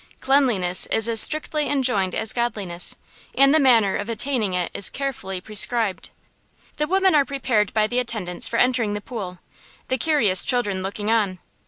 Cleanliness 0.19 0.87
is 0.87 1.07
as 1.07 1.21
strictly 1.21 1.69
enjoined 1.69 2.15
as 2.15 2.33
godliness, 2.33 2.95
and 3.37 3.53
the 3.53 3.59
manner 3.59 3.95
of 3.95 4.09
attaining 4.09 4.55
it 4.55 4.71
is 4.73 4.89
carefully 4.89 5.39
prescribed. 5.39 6.09
The 6.77 6.87
women 6.87 7.13
are 7.13 7.23
prepared 7.23 7.71
by 7.75 7.85
the 7.85 7.99
attendants 7.99 8.47
for 8.47 8.57
entering 8.57 8.95
the 8.95 9.01
pool, 9.01 9.37
the 9.89 9.99
curious 9.99 10.43
children 10.43 10.81
looking 10.81 11.11
on. 11.11 11.37